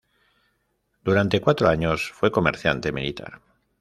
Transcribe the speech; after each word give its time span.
Durante 1.03 1.39
cuatro 1.41 1.69
años, 1.69 2.11
fue 2.11 2.31
comerciante 2.31 2.91
militar. 2.91 3.39